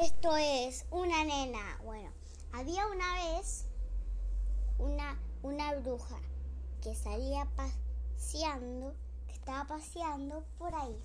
[0.00, 1.78] Esto es una nena.
[1.84, 2.10] Bueno,
[2.52, 3.66] había una vez
[4.78, 6.18] una, una bruja
[6.82, 8.94] que salía paseando,
[9.26, 10.96] que estaba paseando por ahí.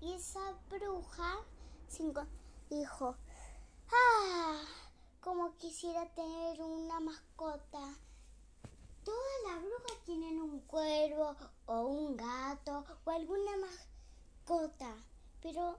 [0.00, 1.40] Y esa bruja
[2.70, 3.16] dijo,
[3.92, 4.62] ah,
[5.20, 7.98] como quisiera tener una mascota.
[9.04, 14.96] Todas las brujas tienen un cuervo o un gato o alguna mascota,
[15.42, 15.76] pero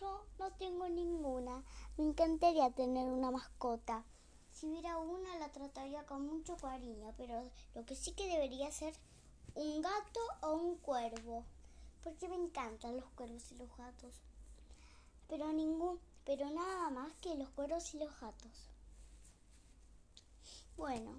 [0.00, 1.62] yo no tengo ninguna.
[1.96, 4.04] Me encantaría tener una mascota.
[4.52, 8.94] Si hubiera una la trataría con mucho cariño, pero lo que sí que debería ser
[9.54, 11.44] un gato o un cuervo,
[12.02, 14.14] porque me encantan los cuervos y los gatos.
[15.28, 18.70] Pero ningún, pero nada más que los cuervos y los gatos.
[20.76, 21.12] Bueno,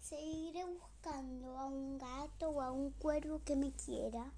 [0.00, 4.32] seguiré buscando a un gato o a un cuervo que me quiera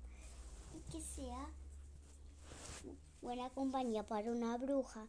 [0.76, 1.48] y que sea
[3.22, 5.08] buena compañía para una bruja.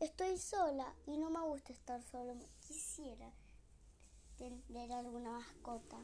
[0.00, 2.34] Estoy sola y no me gusta estar sola.
[2.66, 3.32] Quisiera
[4.36, 5.96] tener alguna mascota.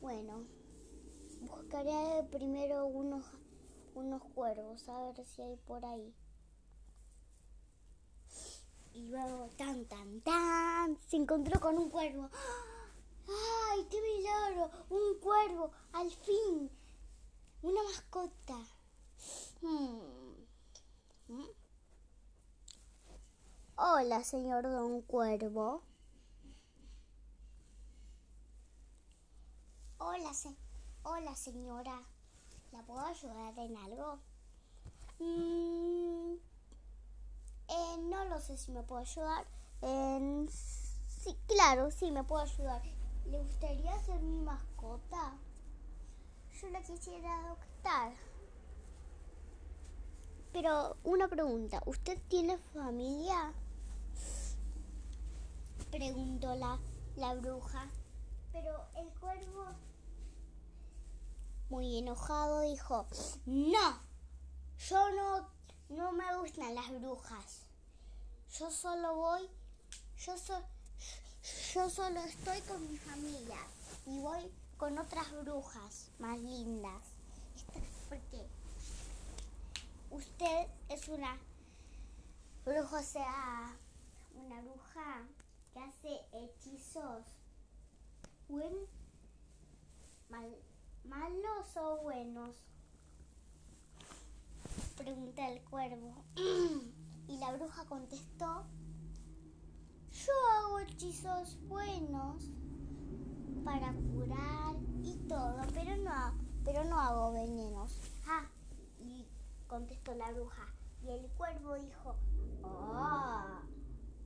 [0.00, 0.44] Bueno,
[1.40, 3.24] buscaré primero unos,
[3.94, 6.12] unos cuervos, a ver si hay por ahí.
[8.94, 12.28] Y luego, tan, tan, tan, se encontró con un cuervo.
[13.28, 14.70] ¡Ay, qué milagro!
[14.90, 16.70] Un cuervo, al fin.
[17.62, 18.58] Una mascota.
[19.62, 20.31] Hmm.
[23.76, 25.82] Hola, señor Don Cuervo.
[29.98, 30.32] Hola,
[31.04, 32.02] Hola, señora.
[32.72, 34.18] ¿La puedo ayudar en algo?
[35.18, 36.34] Mm,
[37.68, 39.46] eh, no lo sé si me puedo ayudar.
[40.48, 42.82] sí, claro, sí, me puedo ayudar.
[43.26, 45.38] ¿Le gustaría ser mi mascota?
[46.60, 48.12] Yo la quisiera adoptar.
[50.52, 53.54] Pero una pregunta, ¿usted tiene familia?
[55.90, 56.78] Preguntó la,
[57.16, 57.90] la bruja.
[58.52, 59.64] Pero el cuervo,
[61.70, 63.06] muy enojado, dijo,
[63.46, 63.98] no,
[64.90, 65.48] yo no,
[65.88, 67.62] no me gustan las brujas.
[68.58, 69.48] Yo solo voy,
[70.18, 70.34] yo,
[71.74, 73.56] yo solo estoy con mi familia
[74.06, 77.02] y voy con otras brujas más lindas.
[78.10, 78.61] ¿Por qué?
[80.22, 81.36] Usted es una
[82.64, 83.76] bruja, o sea,
[84.34, 85.26] una bruja
[85.72, 87.24] que hace hechizos
[88.48, 88.72] buen,
[90.30, 90.56] mal,
[91.04, 92.54] malos o buenos.
[94.96, 96.14] Pregunta el cuervo.
[97.28, 98.64] y la bruja contestó,
[100.12, 102.44] yo hago hechizos buenos
[103.64, 106.32] para curar y todo, pero no,
[106.64, 108.11] pero no hago venenos.
[109.72, 110.66] Contestó la bruja.
[111.02, 112.14] Y el cuervo dijo,
[112.62, 113.62] ¡Ah!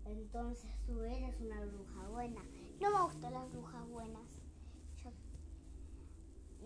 [0.04, 2.42] entonces tú eres una bruja buena.
[2.80, 4.28] No me gustan las brujas buenas.
[5.04, 5.12] Yo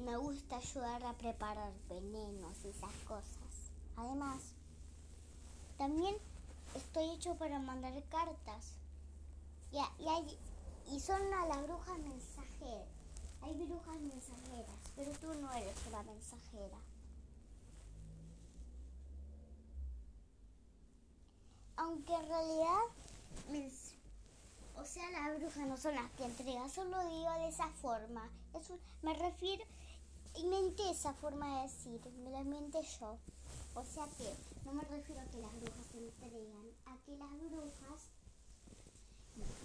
[0.02, 3.70] me gusta ayudar a preparar venenos y esas cosas.
[3.96, 4.54] Además,
[5.76, 6.16] también
[6.74, 8.78] estoy hecho para mandar cartas.
[9.72, 12.88] Y, y, y son a las brujas mensajeras.
[13.42, 16.78] Hay brujas mensajeras, pero tú no eres una mensajera.
[21.80, 22.80] Aunque en realidad,
[24.76, 28.28] o sea, las brujas no son las que entregan, solo digo de esa forma.
[29.02, 29.64] me refiero,
[30.36, 33.18] inventé esa forma de decir, me la inventé yo.
[33.74, 34.30] O sea que
[34.66, 38.10] no me refiero a que las brujas se entregan, a que las brujas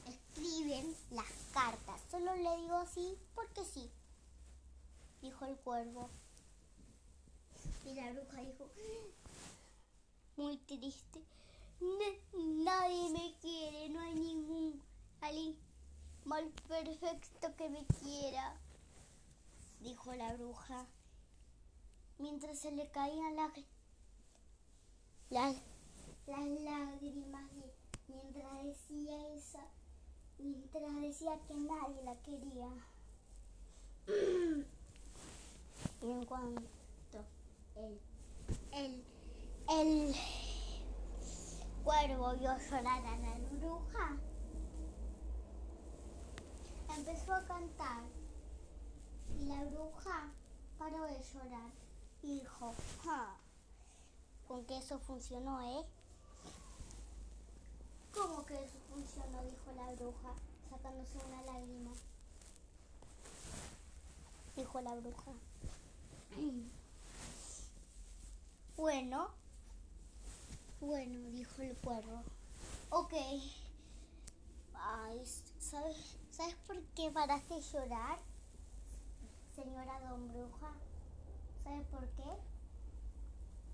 [0.07, 1.99] escriben las cartas.
[2.09, 3.91] Solo le digo así porque sí,
[5.21, 6.09] dijo el cuervo.
[7.85, 8.69] Y la bruja dijo,
[10.37, 11.21] muy triste
[11.79, 14.81] nadie me quiere, no hay ningún
[16.25, 18.59] mal perfecto que me quiera,
[19.79, 20.87] dijo la bruja,
[22.17, 23.51] mientras se le caían las,
[25.29, 25.55] las,
[26.25, 27.49] las lágrimas,
[28.07, 29.67] mientras decía esa,
[30.39, 32.69] mientras decía que nadie la quería.
[36.01, 36.69] y en cuanto
[37.75, 37.99] el,
[38.71, 39.03] el,
[39.69, 40.15] el
[41.85, 44.17] cuervo vio llorar a la bruja,
[46.97, 48.03] empezó a cantar
[49.39, 50.31] y la bruja
[50.79, 51.69] paró de llorar
[52.23, 52.73] y dijo,
[54.47, 55.85] con que eso funcionó, ¿eh?
[58.15, 59.43] ¿Cómo que eso funcionó?
[59.43, 60.33] dijo la bruja,
[60.71, 61.91] sacándose una lágrima.
[64.55, 65.31] Dijo la bruja.
[68.77, 69.44] bueno,
[70.79, 72.23] Bueno, dijo el cuervo.
[72.89, 73.13] Ok.
[74.73, 75.25] Ay,
[75.59, 78.19] ¿sabes, ¿Sabes por qué paraste llorar?
[79.55, 80.73] Señora Don Bruja.
[81.63, 82.23] ¿Sabes por qué?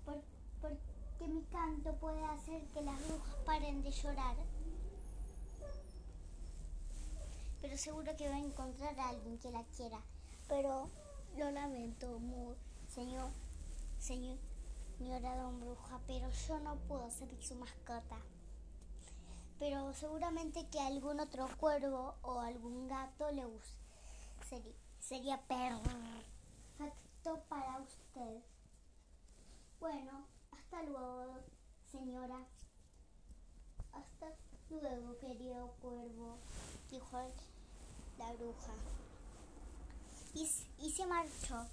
[0.04, 0.22] Por,
[0.60, 4.36] porque mi canto puede hacer que las brujas paren de llorar.
[7.60, 10.00] Pero seguro que va a encontrar a alguien que la quiera.
[10.48, 10.88] Pero
[11.36, 12.54] lo lamento, muy,
[12.88, 13.30] señor,
[13.98, 14.38] señor,
[14.98, 18.18] señora Don Bruja, pero yo no puedo ser su mascota.
[19.58, 23.78] Pero seguramente que algún otro cuervo o algún gato le guste.
[24.48, 28.42] Sería, sería perfecto para usted.
[29.80, 31.36] Bueno, hasta luego,
[31.90, 32.46] señora.
[33.92, 34.26] Hasta
[34.70, 36.38] luego, querido cuervo,
[36.90, 37.18] dijo
[38.18, 38.72] la bruja.
[40.34, 41.66] Y, y se marchó.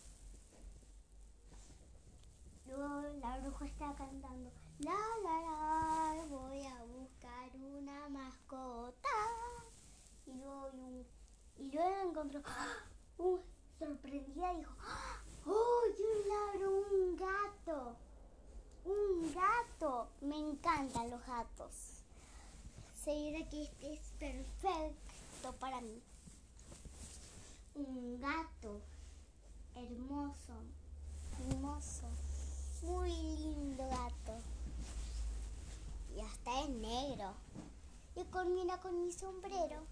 [2.70, 4.52] Luego la bruja estaba cantando.
[4.80, 4.94] La
[5.24, 9.10] la la, voy a buscar una mascota.
[10.28, 11.06] Y luego,
[11.58, 12.42] y luego encontró.
[13.18, 13.40] Uh,
[13.80, 14.74] sorprendida dijo.
[15.46, 15.82] ¡Oh,
[16.58, 17.96] un un gato!
[18.86, 20.10] ¡Un gato!
[20.22, 22.04] Me encantan los gatos.
[22.94, 26.02] Seguirá que este es perfecto para mí.
[27.74, 28.82] Un gato
[29.76, 30.54] hermoso,
[31.40, 32.29] hermoso.
[32.84, 34.40] Muy lindo gato.
[36.16, 37.34] Y hasta es negro.
[38.16, 39.86] Y combina con mi sombrero.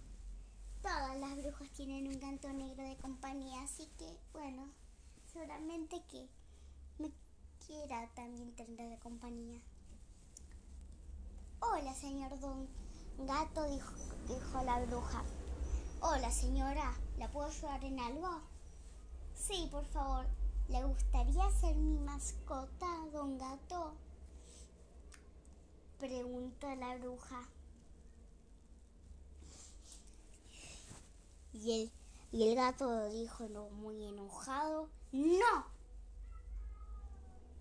[0.82, 4.70] Todas las brujas tienen un canto negro de compañía, así que bueno,
[5.34, 6.30] seguramente que
[7.00, 7.12] me
[7.66, 9.60] quiera también tener de compañía.
[11.60, 12.68] Hola, señor Don
[13.20, 13.92] Gato, dijo,
[14.28, 15.24] dijo la bruja.
[16.02, 18.42] Hola, señora, ¿la puedo ayudar en algo?
[19.34, 20.26] Sí, por favor.
[20.70, 23.94] ¿Le gustaría ser mi mascota, don gato?
[26.00, 27.48] Preguntó la bruja.
[31.54, 31.92] Y el,
[32.32, 35.66] y el gato dijo no, muy enojado, no,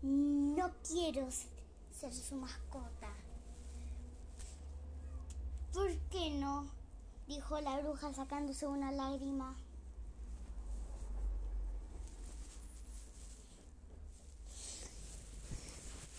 [0.03, 1.29] no quiero
[1.93, 3.13] ser su mascota.
[5.73, 6.77] ¿Por qué no?
[7.27, 9.57] dijo la bruja sacándose una lágrima.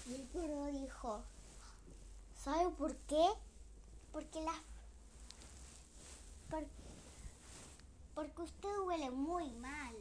[0.05, 0.86] Y el
[2.35, 3.25] ¿sabe por qué?
[4.11, 4.53] Porque la...
[8.15, 9.95] porque usted huele muy mal.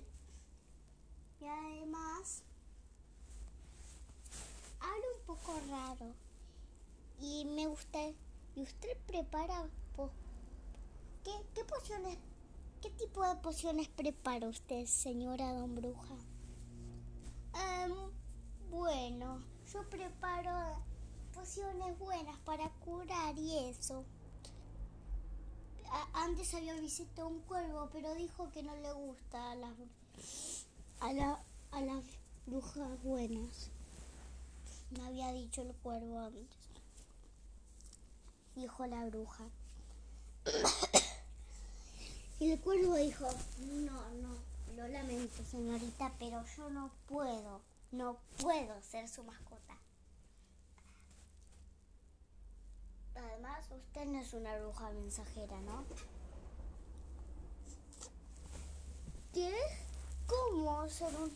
[1.40, 2.43] Y además,
[4.81, 6.14] habla un poco raro.
[7.20, 7.99] Y me gusta...
[8.54, 9.69] ¿Y usted prepara...
[11.25, 12.16] ¿Qué, qué pociones...
[12.81, 16.14] ¿Qué tipo de pociones prepara usted, señora Don Bruja?
[17.54, 17.92] Em,
[18.70, 20.82] bueno yo preparo
[21.34, 24.04] pociones buenas para curar y eso.
[26.12, 29.72] antes había visitado un cuervo, pero dijo que no le gusta a las,
[31.00, 31.40] a,
[31.72, 32.04] a las
[32.46, 33.70] brujas buenas.
[34.90, 36.46] Me había dicho el cuervo antes.
[38.54, 39.44] Dijo la bruja.
[42.40, 43.26] y el cuervo dijo,
[43.60, 44.36] no, no,
[44.76, 47.60] lo lamento señorita, pero yo no puedo.
[47.93, 49.79] No puedo ser su mascota.
[53.15, 55.85] Además, usted no es una bruja mensajera, ¿no?
[59.33, 59.55] ¿Qué?
[60.26, 61.31] ¿Cómo ser un...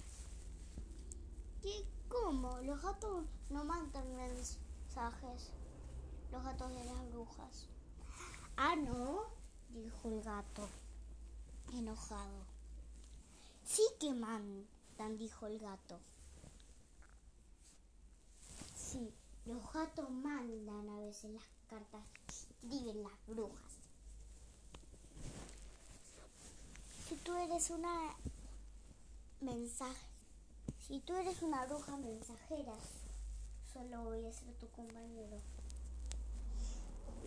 [1.62, 1.86] ¿Qué?
[2.08, 2.58] ¿Cómo?
[2.60, 5.52] Los gatos no mandan mensajes.
[6.32, 7.66] Los gatos de las brujas.
[8.56, 9.22] Ah, no,
[9.70, 10.68] dijo el gato,
[11.72, 12.44] enojado.
[13.64, 15.98] Sí que mandan, dijo el gato.
[18.74, 19.14] Sí,
[19.46, 23.78] los gatos mandan a veces las cartas que escriben las brujas.
[27.08, 28.14] Si tú eres una
[29.40, 30.06] mensaje,
[30.86, 32.74] si tú eres una bruja mensajera,
[33.72, 35.40] solo voy a ser tu compañero,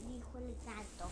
[0.07, 1.09] dijo el gato.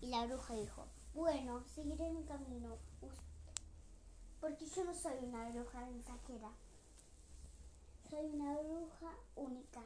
[0.00, 2.76] Y la bruja dijo, bueno, seguiré mi camino,
[4.40, 6.50] porque yo no soy una bruja mensajera
[8.14, 9.82] soy una bruja única.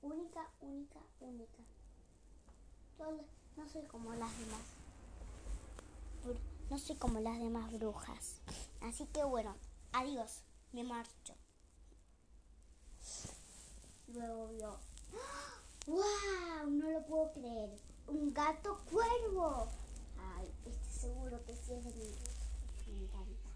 [0.00, 1.58] Única, única, única.
[3.56, 4.62] no soy como las demás.
[6.70, 8.40] No soy como las demás brujas.
[8.80, 9.56] Así que bueno,
[9.92, 11.34] adiós, me marcho.
[14.06, 14.78] Luego vio.
[15.88, 16.70] ¡Wow!
[16.70, 17.70] No lo puedo creer.
[18.06, 19.66] Un gato cuervo.
[20.36, 22.14] Ay, estoy seguro que sí es de mí.
[22.86, 23.47] Me encanta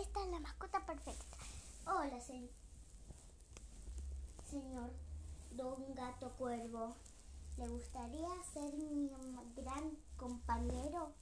[0.00, 1.36] esta es la mascota perfecta.
[1.86, 2.50] Hola, señor.
[4.48, 4.90] Señor
[5.52, 6.94] Don Gato Cuervo.
[7.58, 9.10] ¿Le gustaría ser mi
[9.56, 11.12] gran compañero?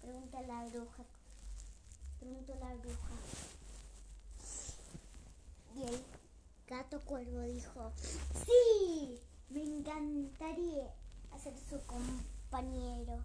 [0.00, 1.04] Pregunta la bruja.
[2.20, 3.14] Pregunta la bruja.
[5.76, 6.04] Y el
[6.66, 7.92] gato cuervo dijo,
[8.46, 9.20] sí,
[9.50, 10.94] me encantaría
[11.38, 13.22] ser su compañero.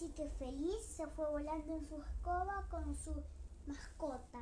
[0.00, 3.22] Así que feliz se fue volando en su escoba con su
[3.66, 4.38] mascota,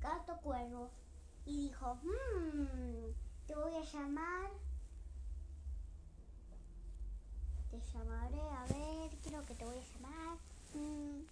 [0.00, 0.88] gato cuervo,
[1.44, 3.10] y dijo, mmm,
[3.48, 4.50] te voy a llamar,
[7.72, 10.38] te llamaré, a ver, creo que te voy a llamar.
[10.74, 11.24] mm,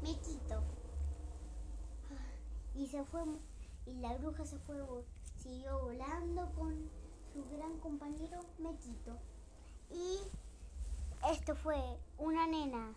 [0.00, 0.62] Mequito.
[2.76, 3.22] Y se fue,
[3.86, 4.76] y la bruja se fue,
[5.42, 6.88] siguió volando con
[7.32, 9.18] su gran compañero Mequito.
[9.90, 10.20] Y
[11.28, 11.76] esto fue
[12.18, 12.94] una nena